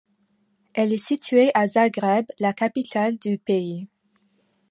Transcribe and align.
Elle 0.73 0.93
est 0.93 0.97
située 0.97 1.51
à 1.53 1.67
Zagreb, 1.67 2.25
la 2.39 2.53
capitale 2.53 3.19
du 3.19 3.37
pays. 3.37 3.87